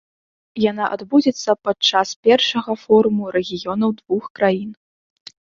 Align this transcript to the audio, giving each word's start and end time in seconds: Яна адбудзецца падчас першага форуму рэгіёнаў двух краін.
Яна 0.71 0.87
адбудзецца 0.95 1.55
падчас 1.67 2.07
першага 2.29 2.71
форуму 2.85 3.23
рэгіёнаў 3.37 3.89
двух 4.01 4.23
краін. 4.41 4.71